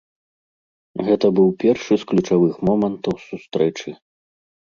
Гэта 1.09 1.25
быў 1.39 1.49
першы 1.63 1.93
з 2.05 2.09
ключавых 2.13 2.53
момантаў 2.71 3.15
сустрэчы. 3.27 3.89